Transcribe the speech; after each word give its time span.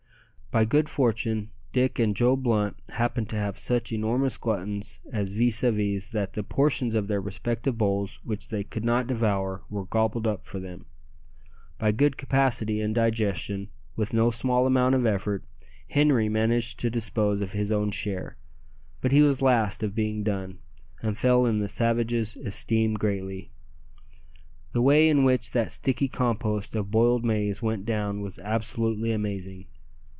By 0.53 0.65
good 0.65 0.89
fortune 0.89 1.49
Dick 1.71 1.97
and 1.97 2.13
Joe 2.13 2.35
Blunt 2.35 2.75
happened 2.89 3.29
to 3.29 3.37
have 3.37 3.57
such 3.57 3.93
enormous 3.93 4.37
gluttons 4.37 4.99
as 5.09 5.31
vis 5.31 5.61
à 5.61 5.73
vis 5.73 6.09
that 6.09 6.33
the 6.33 6.43
portions 6.43 6.93
of 6.93 7.07
their 7.07 7.21
respective 7.21 7.77
bowls 7.77 8.19
which 8.25 8.49
they 8.49 8.65
could 8.65 8.83
not 8.83 9.07
devour 9.07 9.63
were 9.69 9.85
gobbled 9.85 10.27
up 10.27 10.45
for 10.45 10.59
them. 10.59 10.87
By 11.79 11.93
good 11.93 12.17
capacity 12.17 12.81
and 12.81 12.93
digestion, 12.93 13.69
with 13.95 14.13
no 14.13 14.29
small 14.29 14.67
amount 14.67 14.93
of 14.93 15.05
effort, 15.05 15.45
Henri 15.89 16.27
managed 16.27 16.81
to 16.81 16.89
dispose 16.89 17.39
of 17.39 17.53
his 17.53 17.71
own 17.71 17.89
share; 17.89 18.35
but 18.99 19.13
he 19.13 19.21
was 19.21 19.41
last 19.41 19.83
of 19.83 19.95
being 19.95 20.21
done, 20.21 20.59
and 21.01 21.17
fell 21.17 21.45
in 21.45 21.59
the 21.59 21.69
savages' 21.69 22.35
esteem 22.35 22.95
greatly. 22.95 23.51
The 24.73 24.81
way 24.81 25.07
in 25.07 25.23
which 25.23 25.51
that 25.53 25.71
sticky 25.71 26.09
compost 26.09 26.75
of 26.75 26.91
boiled 26.91 27.23
maize 27.23 27.61
went 27.61 27.85
down 27.85 28.19
was 28.19 28.37
absolutely 28.39 29.13
amazing. 29.13 29.67